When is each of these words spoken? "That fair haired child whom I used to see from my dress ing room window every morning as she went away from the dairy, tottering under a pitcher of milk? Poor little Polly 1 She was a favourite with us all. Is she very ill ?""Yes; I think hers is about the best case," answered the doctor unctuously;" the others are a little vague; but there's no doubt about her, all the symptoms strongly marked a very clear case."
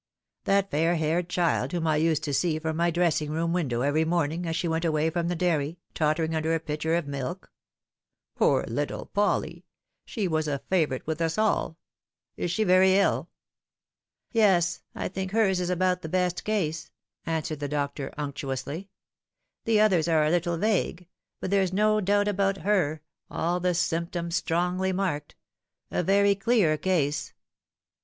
"That 0.45 0.71
fair 0.71 0.95
haired 0.95 1.29
child 1.29 1.73
whom 1.73 1.85
I 1.85 1.97
used 1.97 2.23
to 2.23 2.33
see 2.33 2.57
from 2.57 2.75
my 2.75 2.89
dress 2.89 3.21
ing 3.21 3.29
room 3.29 3.53
window 3.53 3.81
every 3.81 4.03
morning 4.03 4.47
as 4.47 4.55
she 4.55 4.67
went 4.67 4.83
away 4.83 5.11
from 5.11 5.27
the 5.27 5.35
dairy, 5.35 5.77
tottering 5.93 6.33
under 6.33 6.55
a 6.55 6.59
pitcher 6.59 6.95
of 6.95 7.05
milk? 7.07 7.51
Poor 8.35 8.63
little 8.63 9.05
Polly 9.05 9.57
1 9.57 9.61
She 10.05 10.27
was 10.27 10.47
a 10.47 10.57
favourite 10.57 11.05
with 11.05 11.21
us 11.21 11.37
all. 11.37 11.77
Is 12.35 12.49
she 12.49 12.63
very 12.63 12.95
ill 12.95 13.29
?""Yes; 14.31 14.81
I 14.95 15.07
think 15.07 15.33
hers 15.33 15.59
is 15.59 15.69
about 15.69 16.01
the 16.01 16.09
best 16.09 16.43
case," 16.43 16.89
answered 17.27 17.59
the 17.59 17.67
doctor 17.69 18.11
unctuously;" 18.17 18.89
the 19.65 19.79
others 19.79 20.07
are 20.07 20.25
a 20.25 20.31
little 20.31 20.57
vague; 20.57 21.07
but 21.39 21.51
there's 21.51 21.71
no 21.71 22.01
doubt 22.01 22.27
about 22.27 22.57
her, 22.63 23.03
all 23.29 23.59
the 23.59 23.75
symptoms 23.75 24.35
strongly 24.35 24.91
marked 24.91 25.35
a 25.91 26.01
very 26.01 26.33
clear 26.33 26.75
case." 26.75 27.33